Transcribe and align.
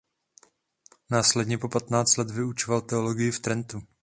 Následně 1.11 1.57
po 1.57 1.69
patnáct 1.69 2.17
let 2.17 2.31
vyučoval 2.31 2.81
teologii 2.81 3.31
v 3.31 3.39
Trentu. 3.39 3.81